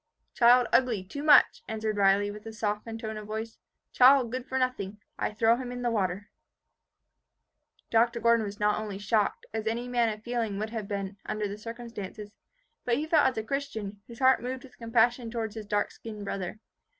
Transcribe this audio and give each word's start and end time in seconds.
"Child 0.33 0.65
ugly 0.73 1.03
too 1.03 1.21
much," 1.21 1.61
answered 1.67 1.95
Riley, 1.97 2.31
with 2.31 2.47
a 2.47 2.53
softened 2.53 2.99
tone 2.99 3.17
of 3.17 3.27
voice. 3.27 3.59
"Child 3.93 4.31
good 4.31 4.47
for 4.47 4.57
nothing. 4.57 4.97
I 5.19 5.31
throw 5.31 5.57
him 5.57 5.71
in 5.71 5.83
the 5.83 5.91
water." 5.91 6.31
Dr. 7.91 8.19
Gordon 8.19 8.43
was 8.43 8.59
not 8.59 8.79
only 8.79 8.97
shocked, 8.97 9.45
as 9.53 9.67
any 9.67 9.87
man 9.87 10.09
of 10.09 10.23
feeling 10.23 10.57
would 10.57 10.71
have 10.71 10.87
been, 10.87 11.17
under 11.27 11.47
the 11.47 11.55
circumstances, 11.59 12.31
but 12.83 12.95
he 12.97 13.05
felt 13.05 13.27
as 13.27 13.37
a 13.37 13.43
Christian, 13.43 14.01
whose 14.07 14.17
heart 14.17 14.41
moved 14.41 14.63
with 14.63 14.79
compassion 14.79 15.29
towards 15.29 15.53
his 15.53 15.67
dark 15.67 15.91
skinned 15.91 16.25
brother. 16.25 16.57